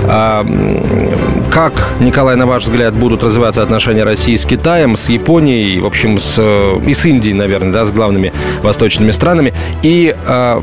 [0.08, 0.44] А,
[1.52, 6.18] как, Николай, на ваш взгляд, будут развиваться отношения России с Китаем, с Японией, в общем,
[6.18, 9.54] с, э, и с Индией, наверное, да, с главными восточными странами?
[9.84, 10.62] И, э,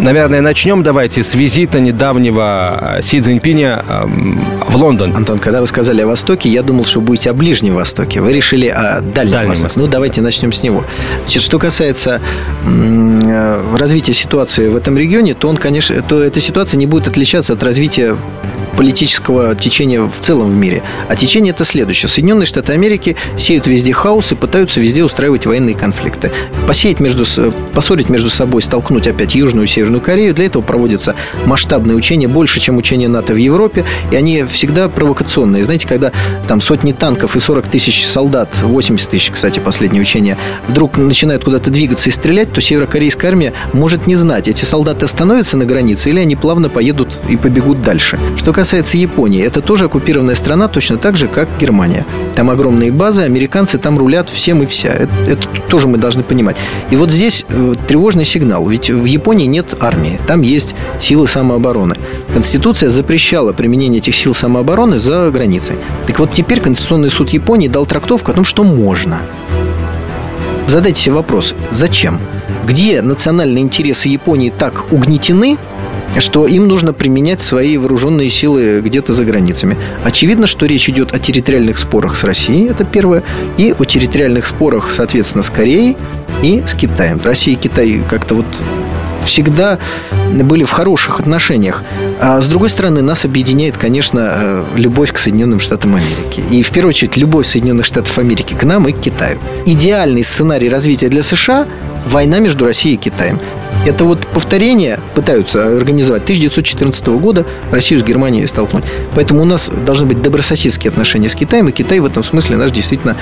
[0.00, 3.82] наверное, начнем давайте с визита недавнего Си Цзиньпиня
[4.68, 5.16] в Лондон.
[5.16, 8.20] Антон, когда вы сказали о Востоке, я думал, что будете о Ближнем Востоке.
[8.20, 9.80] Вы решили о Дальнем, Дальнем Востоке.
[9.80, 10.84] Ну, давайте начнем с него.
[11.22, 12.20] Значит, что касается
[12.66, 17.52] э, развития ситуации в этом регионе, то он, конечно, то эта ситуация не будет отличаться
[17.52, 18.16] от развития
[18.74, 20.82] политического течения в целом в мире.
[21.08, 22.08] А течение это следующее.
[22.08, 26.30] Соединенные Штаты Америки сеют везде хаос и пытаются везде устраивать военные конфликты.
[26.66, 27.24] Посеять между,
[27.72, 30.34] поссорить между собой, столкнуть опять Южную и Северную Корею.
[30.34, 31.14] Для этого проводятся
[31.46, 33.84] масштабные учения, больше, чем учения НАТО в Европе.
[34.10, 35.64] И они всегда провокационные.
[35.64, 36.12] Знаете, когда
[36.48, 41.70] там сотни танков и 40 тысяч солдат, 80 тысяч, кстати, последнее учение, вдруг начинают куда-то
[41.70, 46.20] двигаться и стрелять, то северокорейская армия может не знать, эти солдаты остановятся на границе или
[46.20, 48.18] они плавно поедут и побегут дальше.
[48.36, 52.06] Что касается касается Японии, это тоже оккупированная страна, точно так же, как Германия.
[52.34, 54.88] Там огромные базы, американцы там рулят всем и вся.
[54.88, 56.56] Это, это тоже мы должны понимать.
[56.90, 58.66] И вот здесь э, тревожный сигнал.
[58.66, 61.96] Ведь в Японии нет армии, там есть силы самообороны.
[62.32, 65.76] Конституция запрещала применение этих сил самообороны за границей.
[66.06, 69.20] Так вот теперь Конституционный суд Японии дал трактовку о том, что можно.
[70.66, 72.18] Задайте себе вопрос, зачем?
[72.66, 75.58] Где национальные интересы Японии так угнетены,
[76.18, 79.76] что им нужно применять свои вооруженные силы где-то за границами.
[80.04, 83.22] Очевидно, что речь идет о территориальных спорах с Россией, это первое,
[83.56, 85.96] и о территориальных спорах, соответственно, с Кореей
[86.42, 87.20] и с Китаем.
[87.22, 88.46] Россия и Китай как-то вот
[89.24, 89.78] всегда
[90.32, 91.82] были в хороших отношениях.
[92.20, 96.42] А с другой стороны, нас объединяет, конечно, э, любовь к Соединенным Штатам Америки.
[96.50, 99.38] И в первую очередь любовь Соединенных Штатов Америки к нам и к Китаю.
[99.66, 101.66] Идеальный сценарий развития для США–
[102.06, 103.40] война между Россией и Китаем.
[103.86, 108.84] Это вот повторение пытаются организовать 1914 года Россию с Германией столкнуть.
[109.14, 112.70] Поэтому у нас должны быть добрососедские отношения с Китаем, и Китай в этом смысле наш
[112.70, 113.14] действительно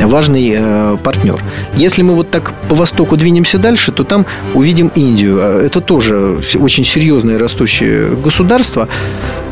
[0.00, 1.40] важный э, партнер.
[1.76, 5.38] Если мы вот так по востоку двинемся дальше, то там увидим Индию.
[5.40, 8.88] А это тоже очень серьезное растущее государство.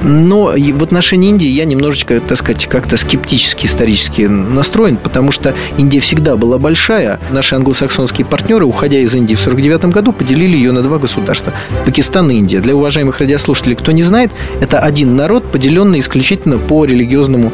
[0.03, 6.01] Но в отношении Индии я немножечко, так сказать, как-то скептически исторически настроен, потому что Индия
[6.01, 7.20] всегда была большая.
[7.30, 11.52] Наши англосаксонские партнеры, уходя из Индии в 1949 году, поделили ее на два государства.
[11.84, 12.61] Пакистан и Индия.
[12.61, 17.52] Для уважаемых радиослушателей, кто не знает, это один народ, поделенный исключительно по религиозному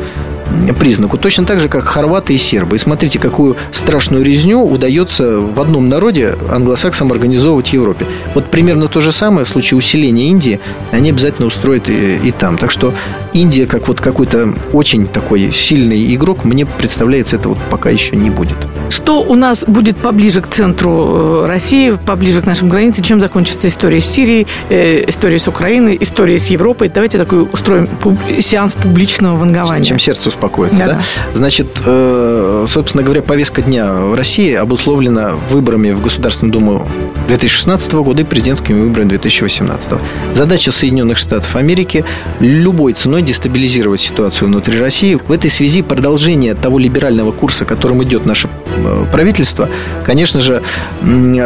[0.78, 1.18] признаку.
[1.18, 2.76] Точно так же, как хорваты и сербы.
[2.76, 8.06] И смотрите, какую страшную резню удается в одном народе англосаксам организовывать в Европе.
[8.34, 12.58] Вот примерно то же самое в случае усиления Индии они обязательно устроят и, и там.
[12.58, 12.94] Так что
[13.32, 18.30] Индия, как вот какой-то очень такой сильный игрок, мне представляется, это вот пока еще не
[18.30, 18.56] будет.
[18.90, 23.68] Что у нас будет поближе к центру э, России, поближе к нашим границам, чем закончится
[23.68, 26.90] история с Сирией, э, история с Украиной, история с Европой?
[26.90, 27.88] Давайте такой устроим
[28.40, 29.84] сеанс публичного вангования.
[29.84, 30.86] Чем сердце успокоится, да?
[30.86, 31.02] да?
[31.34, 36.88] Значит, э, собственно говоря, повестка дня в России обусловлена выборами в Государственную Думу
[37.28, 39.92] 2016 года и президентскими выборами 2018.
[40.34, 42.04] Задача Соединенных Штатов Америки
[42.40, 45.14] любой ценой дестабилизировать ситуацию внутри России.
[45.14, 49.68] В этой связи продолжение того либерального курса, которым идет наше э, правительство,
[50.04, 50.62] конечно же,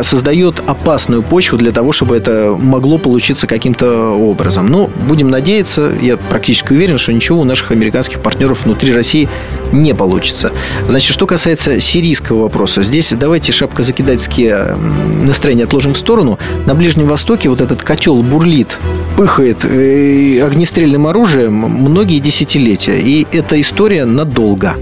[0.02, 4.66] создает опасную почву для того, чтобы это могло получиться каким-то образом.
[4.68, 9.28] Но будем надеяться, я практически уверен, что ничего у наших американских партнеров внутри России
[9.72, 10.52] не получится.
[10.88, 14.76] Значит, что касается сирийского вопроса, здесь давайте шапкозакидательские
[15.24, 16.38] настроения отложим в сторону.
[16.66, 18.78] На Ближнем Востоке вот этот котел бурлит,
[19.16, 23.00] пыхает э, огнестрельным оружием многие десятилетия.
[23.00, 24.76] И эта история надолго.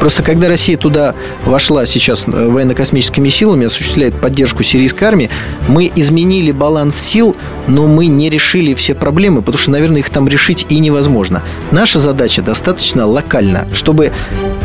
[0.00, 5.30] Просто когда Россия туда вошла сейчас э, военно-космическими силами, осуществляет поддержку сирийской армии,
[5.68, 7.36] мы изменили баланс сил,
[7.66, 11.42] но мы не решили все проблемы, потому что, наверное, их там решить и невозможно.
[11.70, 14.12] Наша задача достаточно локальна, чтобы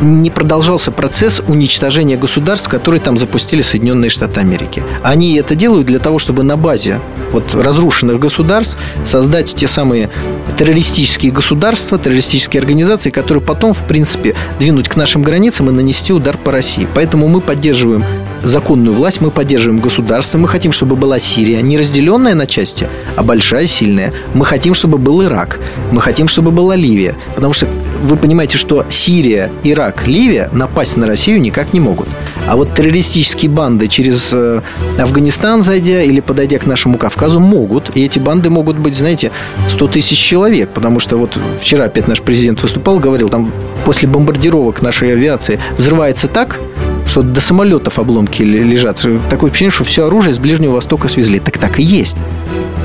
[0.01, 4.83] не продолжался процесс уничтожения государств, которые там запустили Соединенные Штаты Америки.
[5.03, 6.99] Они это делают для того, чтобы на базе
[7.31, 10.09] вот разрушенных государств создать те самые
[10.57, 16.37] террористические государства, террористические организации, которые потом, в принципе, двинуть к нашим границам и нанести удар
[16.37, 16.87] по России.
[16.93, 18.03] Поэтому мы поддерживаем
[18.43, 23.23] законную власть, мы поддерживаем государство, мы хотим, чтобы была Сирия не разделенная на части, а
[23.23, 24.13] большая, сильная.
[24.33, 25.59] Мы хотим, чтобы был Ирак,
[25.91, 27.67] мы хотим, чтобы была Ливия, потому что
[28.03, 32.07] вы понимаете, что Сирия, Ирак, Ливия напасть на Россию никак не могут.
[32.47, 34.61] А вот террористические банды через э,
[34.97, 37.95] Афганистан зайдя или подойдя к нашему Кавказу могут.
[37.95, 39.31] И эти банды могут быть, знаете,
[39.69, 40.69] 100 тысяч человек.
[40.69, 43.51] Потому что вот вчера опять наш президент выступал, говорил, там
[43.85, 46.59] после бомбардировок нашей авиации взрывается так,
[47.07, 49.05] что до самолетов обломки лежат.
[49.29, 51.39] Такое впечатление, что все оружие с Ближнего Востока свезли.
[51.39, 52.17] Так так и есть.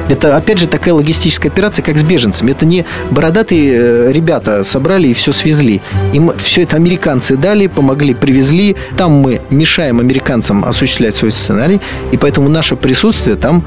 [0.09, 2.53] Это, опять же, такая логистическая операция, как с беженцами.
[2.53, 5.81] Это не бородатые э, ребята собрали и все свезли.
[6.13, 8.77] Им все это американцы дали, помогли, привезли.
[8.97, 11.81] Там мы мешаем американцам осуществлять свой сценарий,
[12.13, 13.65] и поэтому наше присутствие там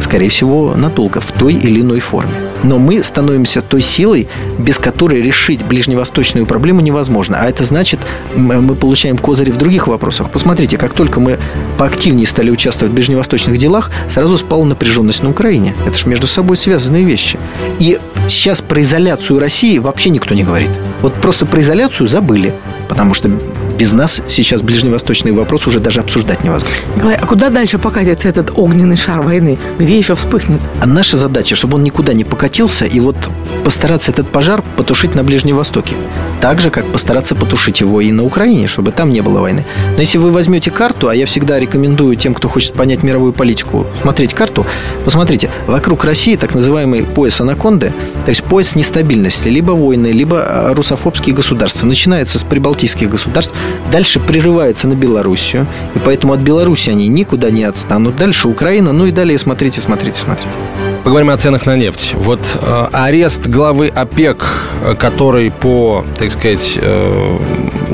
[0.00, 2.32] скорее всего, надолго, в той или иной форме.
[2.62, 4.28] Но мы становимся той силой,
[4.58, 7.38] без которой решить ближневосточную проблему невозможно.
[7.40, 8.00] А это значит,
[8.34, 10.30] мы получаем козыри в других вопросах.
[10.30, 11.38] Посмотрите, как только мы
[11.78, 15.74] поактивнее стали участвовать в ближневосточных делах, сразу спала напряженность на Украине.
[15.86, 17.38] Это же между собой связанные вещи.
[17.78, 20.70] И сейчас про изоляцию России вообще никто не говорит.
[21.02, 22.54] Вот просто про изоляцию забыли,
[22.88, 23.30] потому что
[23.74, 26.76] без нас сейчас ближневосточный вопрос уже даже обсуждать невозможно.
[26.96, 29.58] Николай, а куда дальше покатится этот огненный шар войны?
[29.78, 30.60] Где еще вспыхнет?
[30.80, 33.16] А наша задача, чтобы он никуда не покатился, и вот
[33.64, 35.94] постараться этот пожар потушить на Ближнем Востоке.
[36.40, 39.64] Так же, как постараться потушить его и на Украине, чтобы там не было войны.
[39.94, 43.86] Но если вы возьмете карту, а я всегда рекомендую тем, кто хочет понять мировую политику,
[44.02, 44.66] смотреть карту,
[45.04, 47.92] посмотрите, вокруг России так называемый пояс анаконды,
[48.24, 51.86] то есть пояс нестабильности, либо войны, либо а, русофобские государства.
[51.86, 53.54] Начинается с прибалтийских государств,
[53.90, 58.16] дальше прерывается на Белоруссию, и поэтому от Беларуси они никуда не отстанут.
[58.16, 60.50] Дальше Украина, ну и далее смотрите, смотрите, смотрите.
[61.04, 62.14] Поговорим о ценах на нефть.
[62.14, 64.44] Вот э, арест главы ОПЕК,
[64.82, 67.38] э, который по, так сказать, э,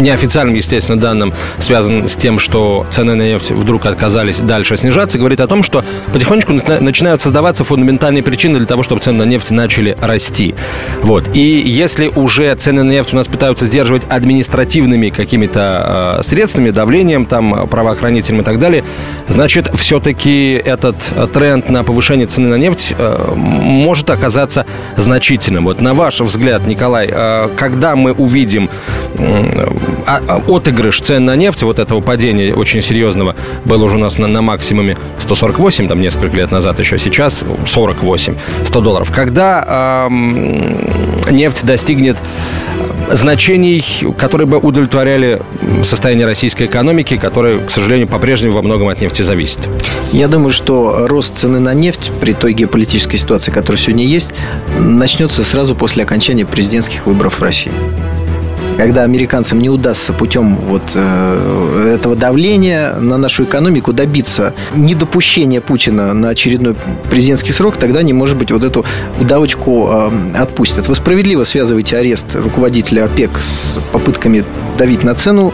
[0.01, 5.41] неофициальным, естественно, данным связан с тем, что цены на нефть вдруг отказались дальше снижаться, говорит
[5.41, 9.97] о том, что потихонечку начинают создаваться фундаментальные причины для того, чтобы цены на нефть начали
[10.01, 10.55] расти.
[11.03, 11.35] Вот.
[11.35, 17.27] И если уже цены на нефть у нас пытаются сдерживать административными какими-то э, средствами, давлением,
[17.27, 18.85] там, правоохранителем и так далее,
[19.29, 20.97] значит, все-таки этот
[21.33, 25.65] тренд на повышение цены на нефть Э, может оказаться значительным.
[25.65, 28.69] Вот на ваш взгляд, Николай, э, когда мы увидим
[30.07, 33.35] отыгрыш цен на нефть, вот этого падения очень серьезного,
[33.65, 38.35] был уже у нас на, на максимуме 148, там несколько лет назад еще, сейчас 48,
[38.65, 39.13] 100 долларов.
[39.15, 42.17] Когда э, нефть достигнет
[43.11, 43.85] значений,
[44.17, 45.41] которые бы удовлетворяли
[45.83, 49.59] состояние российской экономики, которое, к сожалению, по-прежнему во многом от нефти зависит?
[50.13, 54.31] Я думаю, что рост цены на нефть при той геополитической ситуации, которая сегодня есть,
[54.79, 57.73] начнется сразу после окончания президентских выборов в России
[58.81, 66.15] когда американцам не удастся путем вот э, этого давления на нашу экономику добиться недопущения Путина
[66.15, 66.75] на очередной
[67.11, 68.87] президентский срок, тогда не может быть вот эту
[69.21, 70.89] удавочку э, отпустят.
[70.89, 74.47] Вы справедливо связываете арест руководителя ОПЕК с попытками
[74.79, 75.53] давить на цену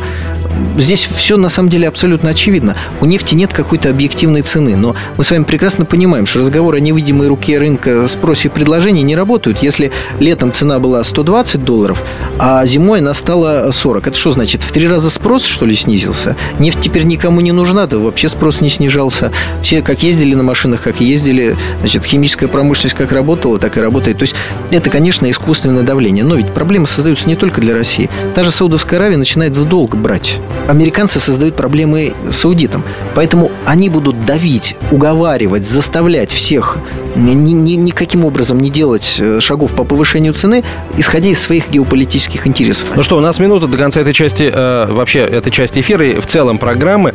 [0.77, 2.77] здесь все на самом деле абсолютно очевидно.
[3.01, 6.81] У нефти нет какой-то объективной цены, но мы с вами прекрасно понимаем, что разговоры о
[6.81, 9.63] невидимой руке рынка спросе и предложении не работают.
[9.63, 12.03] Если летом цена была 120 долларов,
[12.39, 14.63] а зимой она стала 40, это что значит?
[14.63, 16.37] В три раза спрос, что ли, снизился?
[16.59, 19.33] Нефть теперь никому не нужна, да вообще спрос не снижался.
[19.63, 24.19] Все как ездили на машинах, как ездили, значит, химическая промышленность как работала, так и работает.
[24.19, 24.35] То есть
[24.71, 26.25] это, конечно, искусственное давление.
[26.25, 28.11] Но ведь проблемы создаются не только для России.
[28.35, 30.39] Та же Саудовская Аравия начинает в долг брать
[30.69, 32.83] американцы создают проблемы саудитам.
[33.15, 36.79] Поэтому они будут давить, уговаривать, заставлять всех
[37.17, 40.65] ни, ни, никаким образом не делать э, шагов по повышению цены,
[40.97, 42.89] исходя из своих геополитических интересов.
[42.95, 46.21] Ну что, у нас минута до конца этой части, э, вообще этой части эфира и
[46.21, 47.15] в целом программы.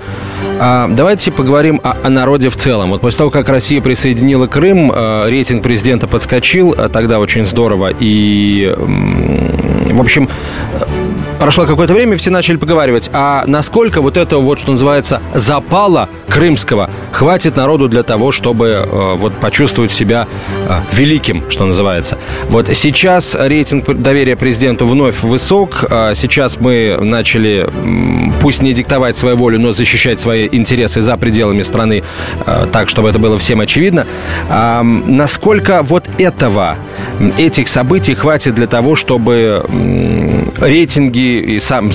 [0.60, 2.92] А, давайте поговорим о, о народе в целом.
[2.92, 7.92] Вот после того, как Россия присоединила Крым, э, рейтинг президента подскочил, э, тогда очень здорово.
[8.00, 10.30] И, э, в общем,
[11.42, 16.92] прошло какое-то время, все начали поговаривать, а насколько вот этого вот, что называется, запала крымского
[17.12, 20.28] хватит народу для того, чтобы э, вот почувствовать себя
[20.70, 22.20] э, великим, что называется.
[22.50, 25.86] Вот сейчас рейтинг доверия президенту вновь высок.
[25.90, 27.68] Э, сейчас мы начали,
[28.40, 32.04] пусть не диктовать свою волю, но защищать свои интересы за пределами страны,
[32.46, 34.06] э, так, чтобы это было всем очевидно.
[34.48, 36.78] Э, насколько вот этого,
[37.40, 41.92] этих событий хватит для того, чтобы э, рейтинги и сам,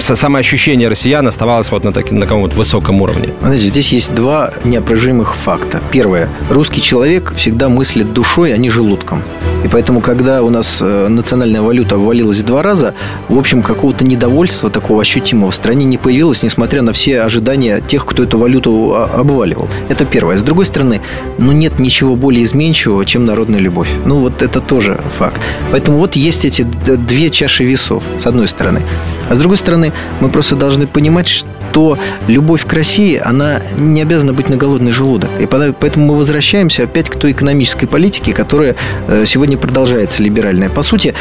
[0.00, 3.30] самоощущение россиян оставалось вот на, так, на каком-то высоком уровне?
[3.40, 5.80] Знаете, здесь есть два неопровержимых факта.
[5.90, 6.28] Первое.
[6.50, 9.22] Русский человек всегда мыслит душой, а не желудком.
[9.64, 12.94] И поэтому, когда у нас э, национальная валюта обвалилась два раза,
[13.28, 18.04] в общем, какого-то недовольства такого ощутимого в стране не появилось, несмотря на все ожидания тех,
[18.04, 19.68] кто эту валюту а, обваливал.
[19.88, 20.36] Это первое.
[20.36, 21.00] С другой стороны,
[21.38, 23.88] ну нет ничего более изменчивого, чем народная любовь.
[24.04, 25.40] Ну вот это тоже факт.
[25.70, 28.82] Поэтому вот есть эти две чаши весов, с одной стороны.
[29.30, 34.32] А с другой стороны, мы просто должны понимать, что любовь к России, она не обязана
[34.32, 35.30] быть на голодный желудок.
[35.40, 38.76] И поэтому мы возвращаемся опять к той экономической политике, которая
[39.08, 40.68] э, сегодня продолжается либеральная.
[40.68, 41.14] По сути,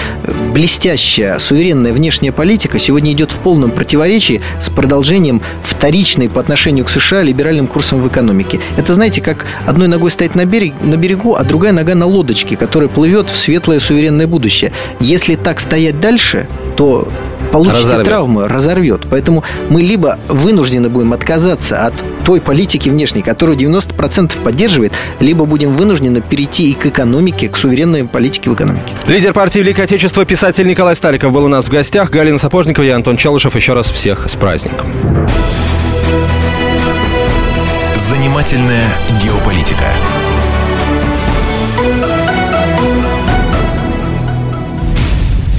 [0.54, 6.90] блестящая, суверенная внешняя политика сегодня идет в полном противоречии с продолжением вторичной по отношению к
[6.90, 8.60] США либеральным курсом в экономике.
[8.78, 12.58] Это, знаете, как одной ногой стоять на, берег, на берегу, а другая нога на лодочке,
[12.58, 14.72] которая плывет в светлое суверенное будущее.
[15.00, 17.08] Если так стоять дальше, то
[17.52, 18.06] получите разорвет.
[18.06, 19.02] травму, разорвет.
[19.10, 21.94] Поэтому мы либо вынуждены будем отказаться от
[22.26, 28.06] той политики внешней, которую 90% поддерживает, либо будем вынуждены перейти и к экономике, к суверенной
[28.06, 28.94] политике в экономике.
[29.08, 32.10] Лидер партии Великое Отечество, писатель Николай Стариков был у нас в гостях.
[32.10, 33.56] Галина Сапожникова и Антон Челышев.
[33.56, 34.88] Еще раз всех с праздником.
[37.96, 38.88] Занимательная
[39.22, 39.86] геополитика.